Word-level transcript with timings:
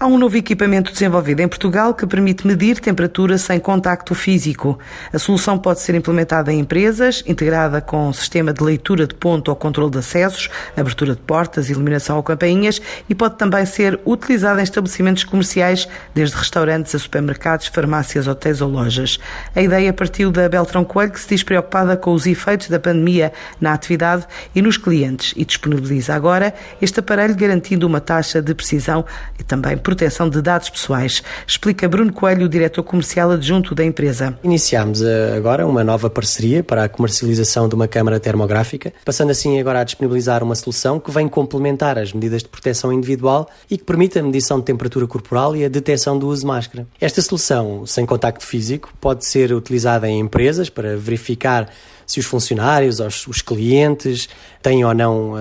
Há 0.00 0.06
um 0.06 0.16
novo 0.16 0.36
equipamento 0.36 0.92
desenvolvido 0.92 1.40
em 1.40 1.48
Portugal 1.48 1.92
que 1.92 2.06
permite 2.06 2.46
medir 2.46 2.78
temperatura 2.78 3.36
sem 3.36 3.58
contacto 3.58 4.14
físico. 4.14 4.78
A 5.12 5.18
solução 5.18 5.58
pode 5.58 5.80
ser 5.80 5.96
implementada 5.96 6.52
em 6.52 6.60
empresas, 6.60 7.24
integrada 7.26 7.80
com 7.80 8.08
um 8.08 8.12
sistema 8.12 8.52
de 8.52 8.62
leitura 8.62 9.08
de 9.08 9.14
ponto 9.16 9.48
ou 9.48 9.56
controle 9.56 9.90
de 9.90 9.98
acessos, 9.98 10.48
abertura 10.76 11.16
de 11.16 11.20
portas, 11.22 11.68
iluminação 11.68 12.16
ou 12.16 12.22
campainhas 12.22 12.80
e 13.08 13.14
pode 13.14 13.38
também 13.38 13.66
ser 13.66 13.98
utilizada 14.06 14.60
em 14.60 14.62
estabelecimentos 14.62 15.24
comerciais, 15.24 15.88
desde 16.14 16.36
restaurantes 16.36 16.94
a 16.94 16.98
supermercados, 17.00 17.66
farmácias, 17.66 18.28
hotéis 18.28 18.60
ou 18.60 18.70
lojas. 18.70 19.18
A 19.52 19.60
ideia 19.60 19.92
partiu 19.92 20.30
da 20.30 20.48
Beltrão 20.48 20.84
Coelho, 20.84 21.10
que 21.10 21.18
se 21.18 21.30
diz 21.30 21.42
preocupada 21.42 21.96
com 21.96 22.12
os 22.12 22.24
efeitos 22.24 22.68
da 22.68 22.78
pandemia 22.78 23.32
na 23.60 23.72
atividade 23.72 24.28
e 24.54 24.62
nos 24.62 24.76
clientes 24.76 25.34
e 25.36 25.44
disponibiliza 25.44 26.14
agora 26.14 26.54
este 26.80 27.00
aparelho 27.00 27.34
garantindo 27.34 27.84
uma 27.84 28.00
taxa 28.00 28.40
de 28.40 28.54
precisão 28.54 29.04
e 29.36 29.42
também 29.42 29.76
proteção 29.88 30.28
de 30.28 30.42
dados 30.42 30.68
pessoais. 30.68 31.22
Explica 31.46 31.88
Bruno 31.88 32.12
Coelho, 32.12 32.46
diretor 32.46 32.82
comercial 32.82 33.30
adjunto 33.30 33.74
da 33.74 33.82
empresa. 33.82 34.38
Iniciamos 34.44 35.00
eh, 35.00 35.32
agora 35.34 35.66
uma 35.66 35.82
nova 35.82 36.10
parceria 36.10 36.62
para 36.62 36.84
a 36.84 36.88
comercialização 36.90 37.66
de 37.70 37.74
uma 37.74 37.88
câmara 37.88 38.20
termográfica, 38.20 38.92
passando 39.02 39.30
assim 39.30 39.58
agora 39.58 39.80
a 39.80 39.84
disponibilizar 39.84 40.44
uma 40.44 40.54
solução 40.54 41.00
que 41.00 41.10
vem 41.10 41.26
complementar 41.26 41.98
as 41.98 42.12
medidas 42.12 42.42
de 42.42 42.50
proteção 42.50 42.92
individual 42.92 43.48
e 43.70 43.78
que 43.78 43.84
permite 43.84 44.18
a 44.18 44.22
medição 44.22 44.58
de 44.58 44.66
temperatura 44.66 45.06
corporal 45.06 45.56
e 45.56 45.64
a 45.64 45.70
detecção 45.70 46.18
do 46.18 46.28
uso 46.28 46.42
de 46.42 46.48
máscara. 46.48 46.86
Esta 47.00 47.22
solução, 47.22 47.86
sem 47.86 48.04
contacto 48.04 48.44
físico, 48.44 48.92
pode 49.00 49.24
ser 49.24 49.54
utilizada 49.54 50.06
em 50.06 50.20
empresas 50.20 50.68
para 50.68 50.98
verificar 50.98 51.66
se 52.08 52.18
os 52.18 52.24
funcionários, 52.24 53.00
os, 53.00 53.26
os 53.26 53.42
clientes 53.42 54.30
têm 54.62 54.82
ou 54.82 54.94
não 54.94 55.34
uh, 55.34 55.38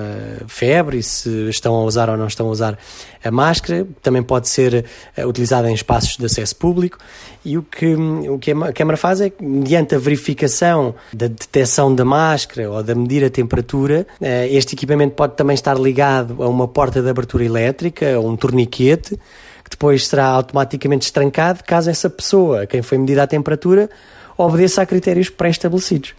febre, 0.47 1.01
se 1.01 1.47
estão 1.49 1.73
a 1.73 1.83
usar 1.85 2.09
ou 2.09 2.17
não 2.17 2.27
estão 2.27 2.47
a 2.47 2.49
usar 2.49 2.77
a 3.23 3.31
máscara. 3.31 3.87
Também 4.01 4.21
pode 4.21 4.49
ser 4.49 4.85
uh, 5.17 5.25
utilizada 5.25 5.71
em 5.71 5.73
espaços 5.73 6.17
de 6.17 6.25
acesso 6.25 6.57
público. 6.57 6.97
E 7.45 7.57
o 7.57 7.63
que, 7.63 7.95
o 7.95 8.37
que 8.37 8.51
a 8.51 8.73
Câmara 8.73 8.97
faz 8.97 9.21
é 9.21 9.29
que, 9.29 9.41
mediante 9.41 9.95
a 9.95 9.97
verificação 9.97 10.93
da 11.13 11.27
detecção 11.27 11.95
da 11.95 12.03
máscara 12.03 12.69
ou 12.69 12.83
da 12.83 12.93
medir 12.93 13.23
a 13.23 13.29
temperatura, 13.29 14.05
uh, 14.19 14.25
este 14.49 14.75
equipamento 14.75 15.15
pode 15.15 15.37
também 15.37 15.53
estar 15.53 15.79
ligado 15.79 16.43
a 16.43 16.49
uma 16.49 16.67
porta 16.67 17.01
de 17.01 17.09
abertura 17.09 17.45
elétrica, 17.45 18.19
ou 18.19 18.27
um 18.27 18.35
torniquete, 18.35 19.17
que 19.63 19.69
depois 19.69 20.05
será 20.05 20.25
automaticamente 20.25 21.05
estrancado 21.05 21.63
caso 21.63 21.89
essa 21.89 22.09
pessoa, 22.09 22.63
a 22.63 22.67
quem 22.67 22.81
foi 22.81 22.97
medida 22.97 23.23
a 23.23 23.27
temperatura, 23.27 23.89
obedeça 24.37 24.81
a 24.81 24.85
critérios 24.85 25.29
pré-estabelecidos. 25.29 26.13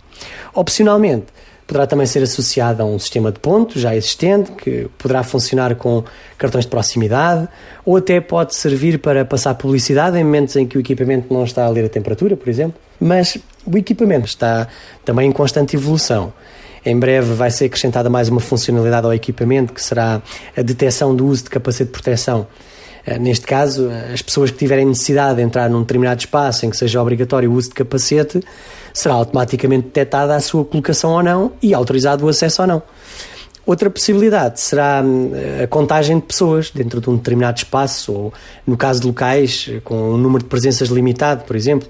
Opcionalmente, 0.55 1.27
poderá 1.69 1.87
também 1.87 2.07
ser 2.07 2.23
associado 2.23 2.83
a 2.83 2.87
um 2.87 2.99
sistema 2.99 3.31
de 3.31 3.39
pontos 3.39 3.81
já 3.81 3.95
existente, 3.95 4.51
que 4.53 4.89
poderá 4.97 5.23
funcionar 5.23 5.75
com 5.77 6.03
cartões 6.39 6.65
de 6.65 6.71
proximidade, 6.71 7.47
ou 7.85 7.99
até 7.99 8.21
pode 8.21 8.57
servir 8.57 8.99
para 8.99 9.23
passar 9.25 9.55
publicidade 9.55 10.17
em 10.17 10.25
momentos 10.25 10.57
em 10.57 10.67
que 10.67 10.79
o 10.79 10.81
equipamento 10.81 11.33
não 11.33 11.45
está 11.45 11.67
a 11.67 11.69
ler 11.69 11.85
a 11.85 11.89
temperatura, 11.89 12.37
por 12.37 12.49
exemplo. 12.49 12.81
Mas 12.99 13.37
o 13.67 13.77
equipamento 13.77 14.27
está 14.27 14.67
também 15.05 15.29
em 15.29 15.33
constante 15.33 15.77
evolução. 15.77 16.33
Em 16.87 16.99
breve 16.99 17.35
vai 17.35 17.51
ser 17.51 17.67
acrescentada 17.67 18.09
mais 18.09 18.31
uma 18.31 18.41
funcionalidade 18.41 19.05
ao 19.05 19.13
equipamento, 19.13 19.75
que 19.75 19.83
será 19.83 20.23
a 20.57 20.63
detecção 20.63 21.15
do 21.15 21.27
uso 21.27 21.45
de 21.45 21.51
capacete 21.51 21.85
de 21.85 21.93
proteção 21.93 22.47
neste 23.17 23.47
caso, 23.47 23.89
eh, 23.89 24.13
as 24.13 24.21
pessoas 24.21 24.51
que 24.51 24.59
tiverem 24.59 24.85
necessidade 24.85 25.37
de 25.37 25.43
entrar 25.43 25.71
num 25.71 25.83
determinado 25.83 26.19
espaço 26.19 26.67
em 26.67 26.71
que 26.71 26.77
seja 26.77 27.01
obrigatório 27.01 27.49
o 27.49 27.55
uso 27.55 27.69
de 27.69 27.77
capacete, 27.77 28.41
será 28.93 29.15
automaticamente 29.15 29.87
detectada 29.87 30.35
a 30.35 30.41
sua 30.41 30.65
colocação 30.65 31.13
ou 31.13 31.23
não 31.23 31.53
e 31.63 31.73
autorizado 31.73 32.27
o 32.27 32.29
acesso 32.29 32.63
ou 32.63 32.69
não. 32.69 32.83
Outra 33.65 33.89
possibilidade 33.89 34.61
será 34.61 35.03
hum, 35.05 35.31
a 35.63 35.67
contagem 35.67 36.17
de 36.17 36.23
pessoas 36.23 36.71
dentro 36.71 37.01
de 37.01 37.09
um 37.09 37.17
determinado 37.17 37.59
espaço, 37.59 38.13
ou 38.13 38.33
no 38.67 38.77
caso 38.77 39.01
de 39.01 39.07
locais 39.07 39.71
com 39.85 40.15
um 40.15 40.17
número 40.17 40.43
de 40.43 40.49
presenças 40.49 40.89
limitado, 40.89 41.45
por 41.45 41.55
exemplo. 41.55 41.87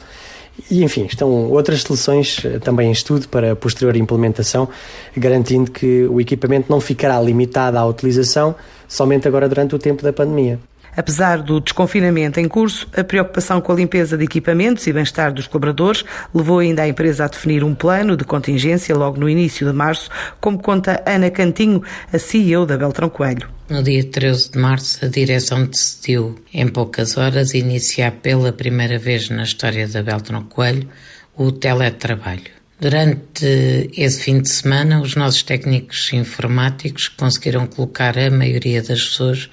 E, 0.71 0.83
enfim, 0.83 1.07
estão 1.07 1.51
outras 1.51 1.83
soluções 1.83 2.43
eh, 2.45 2.59
também 2.59 2.89
em 2.89 2.93
estudo 2.93 3.29
para 3.29 3.55
posterior 3.55 3.97
implementação, 3.97 4.69
garantindo 5.17 5.71
que 5.71 6.05
o 6.07 6.21
equipamento 6.21 6.67
não 6.69 6.81
ficará 6.81 7.21
limitado 7.21 7.79
à 7.79 7.87
utilização 7.87 8.57
somente 8.89 9.29
agora 9.29 9.49
durante 9.49 9.75
o 9.75 9.79
tempo 9.79 10.03
da 10.03 10.13
pandemia. 10.13 10.59
Apesar 10.99 11.43
do 11.43 11.61
desconfinamento 11.61 12.41
em 12.41 12.49
curso, 12.49 12.89
a 12.93 13.05
preocupação 13.05 13.61
com 13.61 13.71
a 13.71 13.77
limpeza 13.77 14.19
de 14.19 14.25
equipamentos 14.25 14.85
e 14.85 14.93
bem-estar 14.93 15.33
dos 15.33 15.47
colaboradores 15.47 16.05
levou 16.35 16.59
ainda 16.59 16.83
a 16.83 16.89
empresa 16.89 17.25
a 17.25 17.29
definir 17.29 17.63
um 17.63 17.73
plano 17.73 18.17
de 18.17 18.25
contingência 18.25 18.97
logo 18.97 19.17
no 19.17 19.29
início 19.29 19.65
de 19.65 19.73
março, 19.73 20.11
como 20.41 20.61
conta 20.61 21.01
Ana 21.07 21.31
Cantinho, 21.31 21.85
a 22.13 22.19
CEO 22.19 22.67
da 22.67 22.77
Beltrão 22.77 23.09
Coelho. 23.09 23.49
No 23.71 23.81
dia 23.81 24.03
13 24.03 24.51
de 24.51 24.59
março, 24.59 25.05
a 25.05 25.09
direção 25.09 25.67
decidiu, 25.67 26.35
em 26.53 26.67
poucas 26.67 27.17
horas, 27.17 27.55
iniciar 27.55 28.11
pela 28.11 28.53
primeira 28.53 28.99
vez 28.99 29.31
na 29.31 29.45
história 29.45 29.87
da 29.87 30.03
Beltrão 30.03 30.43
Coelho 30.43 30.89
o 31.37 31.53
teletrabalho. 31.53 32.51
Durante 32.81 33.89
esse 33.97 34.23
fim 34.25 34.41
de 34.41 34.49
semana, 34.49 35.01
os 35.01 35.15
nossos 35.15 35.45
técnicos 35.45 36.13
informáticos 36.13 37.07
conseguiram 37.07 37.69
colocar 37.69 38.19
a 38.19 38.29
maioria 38.33 38.83
das 38.83 39.01
pessoas 39.01 39.49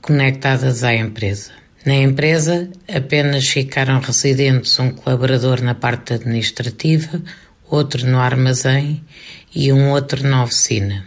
conectadas 0.00 0.82
à 0.84 0.94
empresa. 0.94 1.50
Na 1.84 1.94
empresa, 1.94 2.68
apenas 2.92 3.48
ficaram 3.48 4.00
residentes 4.00 4.78
um 4.78 4.90
colaborador 4.90 5.62
na 5.62 5.74
parte 5.74 6.14
administrativa, 6.14 7.22
outro 7.70 8.06
no 8.06 8.18
armazém 8.18 9.02
e 9.54 9.72
um 9.72 9.90
outro 9.90 10.26
na 10.26 10.42
oficina. 10.42 11.04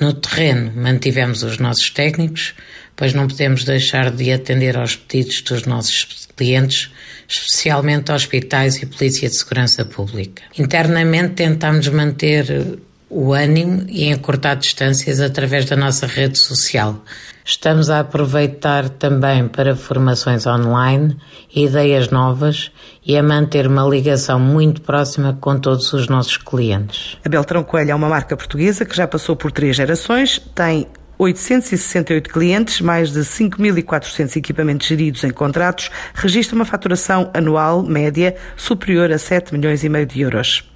No 0.00 0.12
terreno, 0.12 0.72
mantivemos 0.76 1.42
os 1.42 1.58
nossos 1.58 1.90
técnicos, 1.90 2.54
pois 2.94 3.14
não 3.14 3.26
podemos 3.26 3.64
deixar 3.64 4.10
de 4.10 4.30
atender 4.30 4.76
aos 4.76 4.94
pedidos 4.94 5.40
dos 5.40 5.64
nossos 5.64 6.28
clientes, 6.36 6.90
especialmente 7.26 8.12
hospitais 8.12 8.76
e 8.76 8.86
Polícia 8.86 9.28
de 9.28 9.34
Segurança 9.34 9.84
Pública. 9.84 10.42
Internamente, 10.58 11.34
tentamos 11.34 11.88
manter 11.88 12.78
o 13.08 13.32
ânimo 13.32 13.84
e 13.88 14.08
encurtar 14.08 14.54
distâncias 14.54 15.20
através 15.20 15.64
da 15.64 15.76
nossa 15.76 16.06
rede 16.06 16.38
social. 16.38 17.02
Estamos 17.44 17.88
a 17.88 18.00
aproveitar 18.00 18.88
também 18.88 19.46
para 19.46 19.76
formações 19.76 20.46
online, 20.46 21.16
ideias 21.54 22.10
novas 22.10 22.72
e 23.04 23.16
a 23.16 23.22
manter 23.22 23.68
uma 23.68 23.86
ligação 23.86 24.40
muito 24.40 24.80
próxima 24.80 25.38
com 25.40 25.56
todos 25.58 25.92
os 25.92 26.08
nossos 26.08 26.36
clientes. 26.36 27.16
A 27.24 27.28
Beltrão 27.28 27.62
Coelho 27.62 27.92
é 27.92 27.94
uma 27.94 28.08
marca 28.08 28.36
portuguesa 28.36 28.84
que 28.84 28.96
já 28.96 29.06
passou 29.06 29.36
por 29.36 29.52
três 29.52 29.76
gerações, 29.76 30.40
tem 30.54 30.88
868 31.18 32.28
clientes, 32.28 32.80
mais 32.80 33.12
de 33.12 33.20
5.400 33.20 34.36
equipamentos 34.36 34.86
geridos 34.86 35.22
em 35.22 35.30
contratos, 35.30 35.90
registra 36.14 36.56
uma 36.56 36.64
faturação 36.64 37.30
anual 37.32 37.82
média 37.82 38.34
superior 38.56 39.12
a 39.12 39.18
7 39.18 39.54
milhões 39.54 39.84
e 39.84 39.88
meio 39.88 40.04
de 40.04 40.20
euros. 40.20 40.75